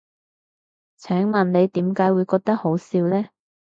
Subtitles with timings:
[0.97, 3.29] 請問你點解會覺得好笑呢？